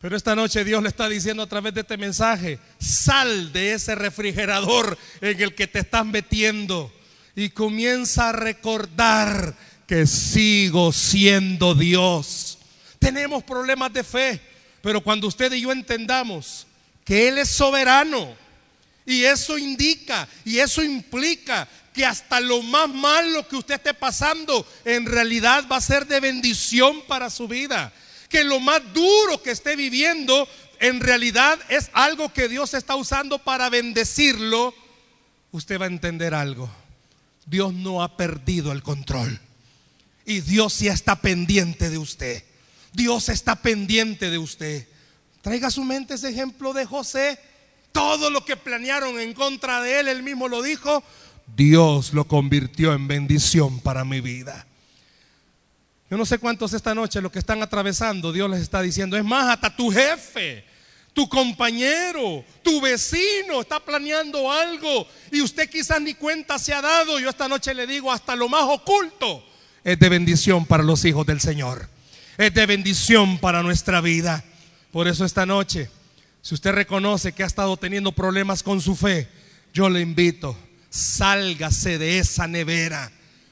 [0.00, 3.94] Pero esta noche Dios le está diciendo a través de este mensaje, sal de ese
[3.94, 6.92] refrigerador en el que te estás metiendo
[7.34, 12.58] y comienza a recordar que sigo siendo Dios.
[12.98, 14.40] Tenemos problemas de fe,
[14.82, 16.66] pero cuando usted y yo entendamos
[17.04, 18.34] que Él es soberano,
[19.06, 24.66] y eso indica y eso implica que hasta lo más malo que usted esté pasando
[24.84, 27.92] en realidad va a ser de bendición para su vida.
[28.28, 30.48] Que lo más duro que esté viviendo
[30.80, 34.74] en realidad es algo que Dios está usando para bendecirlo.
[35.52, 36.68] Usted va a entender algo.
[37.46, 39.40] Dios no ha perdido el control.
[40.26, 42.42] Y Dios ya está pendiente de usted.
[42.92, 44.88] Dios está pendiente de usted.
[45.42, 47.38] Traiga a su mente ese ejemplo de José.
[47.94, 51.04] Todo lo que planearon en contra de él, él mismo lo dijo,
[51.56, 54.66] Dios lo convirtió en bendición para mi vida.
[56.10, 59.24] Yo no sé cuántos esta noche lo que están atravesando, Dios les está diciendo, es
[59.24, 60.64] más, hasta tu jefe,
[61.12, 67.20] tu compañero, tu vecino está planeando algo y usted quizás ni cuenta se ha dado.
[67.20, 69.44] Yo esta noche le digo, hasta lo más oculto
[69.84, 71.88] es de bendición para los hijos del Señor.
[72.38, 74.42] Es de bendición para nuestra vida.
[74.90, 75.88] Por eso esta noche
[76.44, 79.26] si usted reconoce que ha estado teniendo problemas con su fe,
[79.72, 80.54] yo le invito,
[80.90, 83.10] sálgase de esa nevera.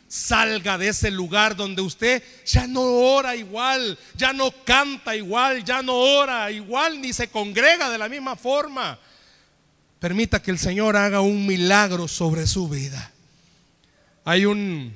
[0.09, 5.81] Salga de ese lugar donde usted ya no ora igual, ya no canta igual, ya
[5.81, 8.99] no ora igual, ni se congrega de la misma forma.
[9.99, 13.11] Permita que el Señor haga un milagro sobre su vida.
[14.27, 14.93] Hay un,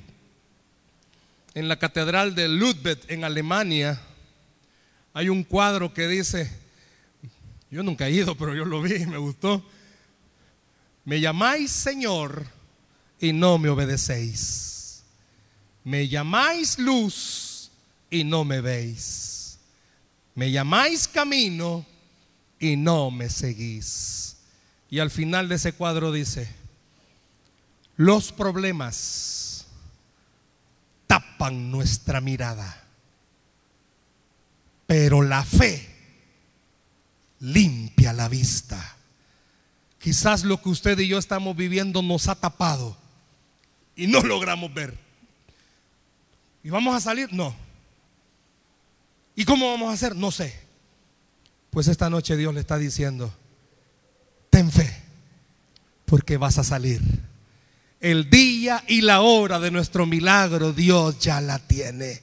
[1.55, 3.99] en la catedral de Ludwig en Alemania,
[5.15, 6.66] hay un cuadro que dice,
[7.69, 9.63] yo nunca he ido, pero yo lo vi y me gustó.
[11.05, 12.45] Me llamáis Señor
[13.19, 15.03] y no me obedecéis.
[15.83, 17.71] Me llamáis luz
[18.09, 19.59] y no me veis.
[20.35, 21.85] Me llamáis camino
[22.59, 24.37] y no me seguís.
[24.89, 26.49] Y al final de ese cuadro dice,
[27.97, 29.65] los problemas
[31.07, 32.83] tapan nuestra mirada,
[34.85, 35.96] pero la fe
[37.39, 38.95] limpia la vista.
[39.99, 42.97] Quizás lo que usted y yo estamos viviendo nos ha tapado
[43.95, 44.97] y no logramos ver.
[46.63, 47.31] ¿Y vamos a salir?
[47.33, 47.55] No.
[49.35, 50.15] ¿Y cómo vamos a hacer?
[50.15, 50.67] No sé.
[51.69, 53.33] Pues esta noche Dios le está diciendo,
[54.49, 55.03] ten fe,
[56.05, 57.01] porque vas a salir.
[57.99, 62.21] El día y la hora de nuestro milagro Dios ya la tiene.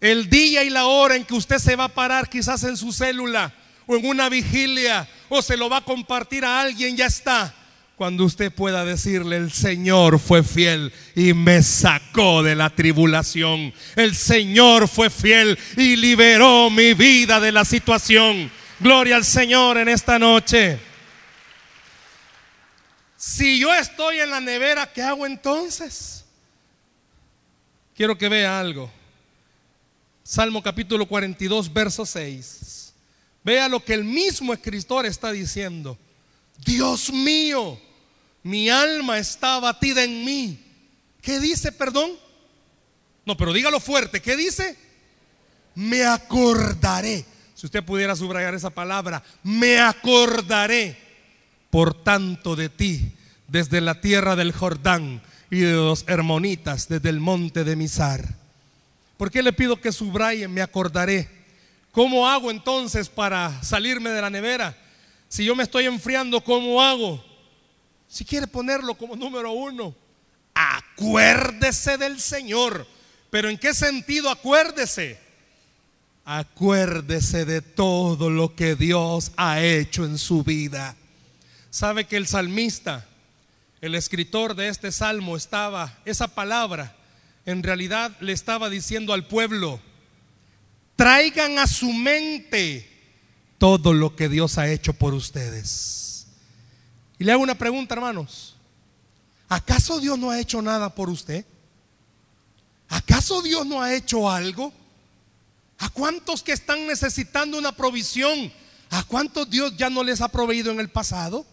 [0.00, 2.92] El día y la hora en que usted se va a parar quizás en su
[2.92, 3.54] célula
[3.86, 7.54] o en una vigilia o se lo va a compartir a alguien, ya está.
[7.96, 13.74] Cuando usted pueda decirle, el Señor fue fiel y me sacó de la tribulación.
[13.94, 18.50] El Señor fue fiel y liberó mi vida de la situación.
[18.78, 20.80] Gloria al Señor en esta noche.
[23.18, 26.24] Si yo estoy en la nevera, ¿qué hago entonces?
[27.94, 28.90] Quiero que vea algo.
[30.22, 32.69] Salmo capítulo 42, verso 6.
[33.42, 35.98] Vea lo que el mismo escritor está diciendo.
[36.64, 37.80] Dios mío,
[38.42, 40.58] mi alma está abatida en mí.
[41.22, 42.10] ¿Qué dice, perdón?
[43.24, 44.20] No, pero dígalo fuerte.
[44.20, 44.76] ¿Qué dice?
[45.74, 47.24] Me acordaré.
[47.54, 50.98] Si usted pudiera subrayar esa palabra, me acordaré
[51.70, 53.12] por tanto de ti
[53.48, 58.34] desde la tierra del Jordán y de los hermonitas desde el monte de Misar.
[59.16, 60.48] ¿Por qué le pido que subraye?
[60.48, 61.28] Me acordaré.
[61.92, 64.76] ¿Cómo hago entonces para salirme de la nevera?
[65.28, 67.24] Si yo me estoy enfriando, ¿cómo hago?
[68.08, 69.94] Si quiere ponerlo como número uno,
[70.54, 72.86] acuérdese del Señor.
[73.30, 75.18] Pero ¿en qué sentido acuérdese?
[76.24, 80.96] Acuérdese de todo lo que Dios ha hecho en su vida.
[81.70, 83.06] Sabe que el salmista,
[83.80, 86.96] el escritor de este salmo, estaba, esa palabra,
[87.46, 89.80] en realidad le estaba diciendo al pueblo,
[91.00, 92.86] traigan a su mente
[93.56, 96.26] todo lo que Dios ha hecho por ustedes.
[97.18, 98.54] Y le hago una pregunta, hermanos.
[99.48, 101.46] ¿Acaso Dios no ha hecho nada por usted?
[102.90, 104.74] ¿Acaso Dios no ha hecho algo?
[105.78, 108.52] ¿A cuántos que están necesitando una provisión?
[108.90, 111.46] ¿A cuántos Dios ya no les ha proveído en el pasado?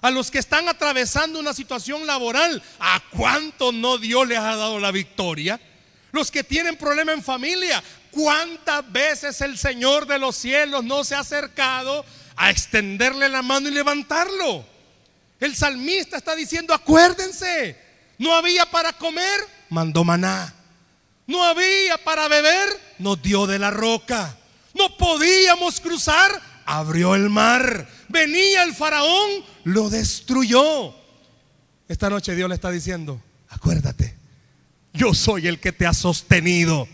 [0.00, 4.78] A los que están atravesando una situación laboral, ¿a cuántos no Dios les ha dado
[4.78, 5.60] la victoria?
[6.12, 7.82] Los que tienen problema en familia,
[8.16, 12.02] ¿cuántas veces el Señor de los cielos no se ha acercado
[12.34, 14.64] a extenderle la mano y levantarlo?
[15.38, 17.78] El salmista está diciendo, acuérdense,
[18.16, 20.54] no había para comer, mandó maná.
[21.26, 24.34] No había para beber, nos dio de la roca.
[24.72, 27.86] No podíamos cruzar, abrió el mar.
[28.08, 30.94] Venía el faraón, lo destruyó.
[31.86, 34.16] Esta noche Dios le está diciendo, acuérdate,
[34.94, 36.88] yo soy el que te ha sostenido.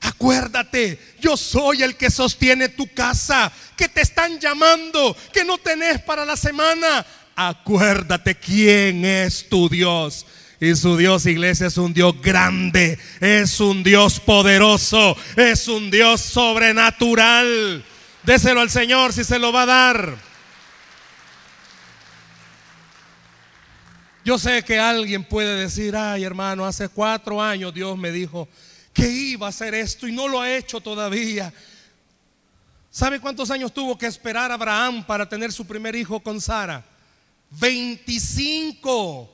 [0.00, 6.00] Acuérdate, yo soy el que sostiene tu casa, que te están llamando, que no tenés
[6.02, 7.04] para la semana.
[7.34, 10.26] Acuérdate quién es tu Dios.
[10.60, 16.20] Y su Dios, iglesia, es un Dios grande, es un Dios poderoso, es un Dios
[16.20, 17.84] sobrenatural.
[18.24, 20.28] Déselo al Señor si se lo va a dar.
[24.24, 28.48] Yo sé que alguien puede decir, ay hermano, hace cuatro años Dios me dijo
[28.98, 31.54] que iba a hacer esto y no lo ha hecho todavía.
[32.90, 36.84] ¿Sabe cuántos años tuvo que esperar Abraham para tener su primer hijo con Sara?
[37.52, 39.30] 25.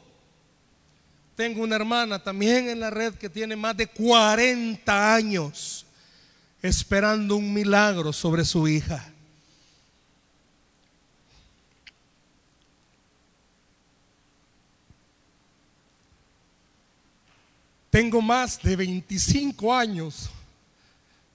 [1.34, 5.86] Tengo una hermana también en la red que tiene más de 40 años
[6.60, 9.13] esperando un milagro sobre su hija.
[17.94, 20.28] Tengo más de 25 años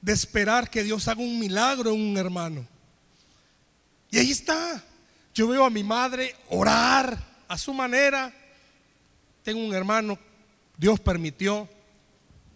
[0.01, 2.67] de esperar que Dios haga un milagro en un hermano.
[4.11, 4.83] Y ahí está.
[5.33, 8.33] Yo veo a mi madre orar a su manera
[9.41, 10.19] tengo un hermano,
[10.77, 11.65] Dios permitió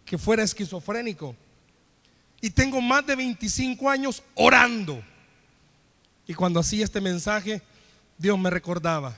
[0.04, 1.34] que fuera esquizofrénico.
[2.42, 5.02] Y tengo más de 25 años orando.
[6.28, 7.62] Y cuando hacía este mensaje,
[8.18, 9.16] Dios me recordaba,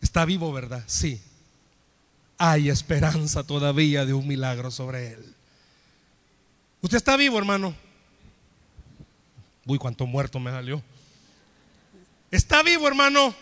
[0.00, 0.82] está vivo, ¿verdad?
[0.86, 1.20] Sí.
[2.38, 5.34] Hay esperanza todavía de un milagro sobre él.
[6.80, 7.74] ¿Usted está vivo, hermano?
[9.66, 10.82] Uy, cuánto muerto me salió.
[12.30, 13.34] ¿Está vivo, hermano?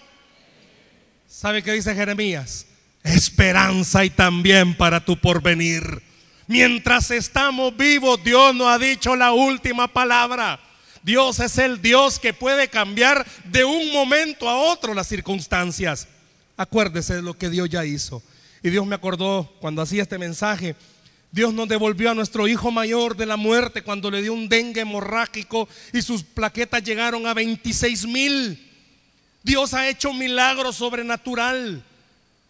[1.26, 2.66] ¿Sabe qué dice Jeremías?
[3.02, 6.02] Esperanza y también para tu porvenir.
[6.46, 10.60] Mientras estamos vivos, Dios no ha dicho la última palabra.
[11.02, 16.06] Dios es el Dios que puede cambiar de un momento a otro las circunstancias.
[16.56, 18.22] Acuérdese de lo que Dios ya hizo.
[18.62, 20.76] Y Dios me acordó cuando hacía este mensaje.
[21.32, 24.82] Dios nos devolvió a nuestro hijo mayor de la muerte cuando le dio un dengue
[24.82, 28.70] hemorrágico y sus plaquetas llegaron a 26 mil.
[29.42, 31.82] Dios ha hecho un milagro sobrenatural.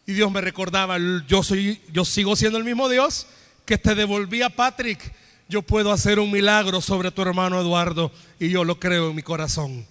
[0.05, 0.99] Y Dios me recordaba,
[1.29, 3.29] yo soy yo sigo siendo el mismo Dios
[3.65, 5.15] que te devolví a Patrick.
[5.49, 8.11] Yo puedo hacer un milagro sobre tu hermano Eduardo
[8.41, 9.87] y yo lo creo en mi corazón.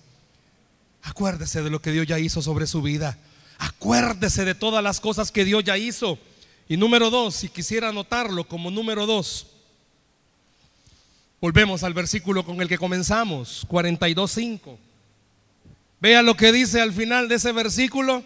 [1.04, 3.18] Acuérdese de lo que Dios ya hizo sobre su vida.
[3.62, 6.18] Acuérdese de todas las cosas que Dios ya hizo.
[6.68, 9.46] Y número dos, si quisiera anotarlo como número dos,
[11.40, 14.78] volvemos al versículo con el que comenzamos, 42.5.
[16.00, 18.24] Vea lo que dice al final de ese versículo.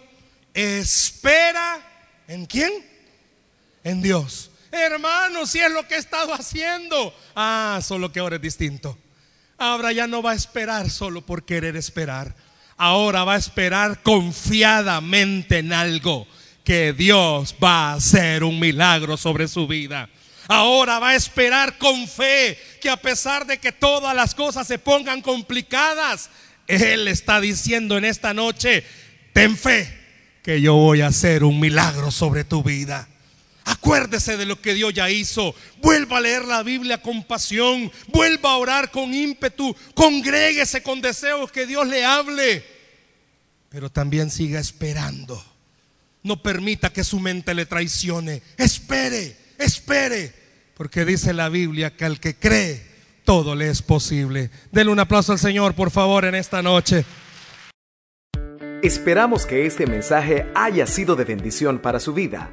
[0.54, 1.86] Espera
[2.28, 2.72] en quién?
[3.84, 4.50] En Dios.
[4.72, 7.14] Hermano, si es lo que he estado haciendo.
[7.34, 8.96] Ah, solo que ahora es distinto.
[9.58, 12.34] Ahora ya no va a esperar solo por querer esperar.
[12.76, 16.26] Ahora va a esperar confiadamente en algo
[16.62, 20.10] que Dios va a hacer un milagro sobre su vida.
[20.48, 24.78] Ahora va a esperar con fe que a pesar de que todas las cosas se
[24.78, 26.30] pongan complicadas,
[26.66, 28.84] él está diciendo en esta noche,
[29.32, 29.88] ten fe
[30.42, 33.08] que yo voy a hacer un milagro sobre tu vida.
[33.66, 35.54] Acuérdese de lo que Dios ya hizo.
[35.82, 37.90] Vuelva a leer la Biblia con pasión.
[38.06, 39.74] Vuelva a orar con ímpetu.
[39.94, 42.64] Congréguese con deseos que Dios le hable.
[43.68, 45.44] Pero también siga esperando.
[46.22, 48.40] No permita que su mente le traicione.
[48.56, 50.32] Espere, espere.
[50.76, 52.86] Porque dice la Biblia que al que cree,
[53.24, 54.50] todo le es posible.
[54.70, 57.04] Denle un aplauso al Señor, por favor, en esta noche.
[58.84, 62.52] Esperamos que este mensaje haya sido de bendición para su vida.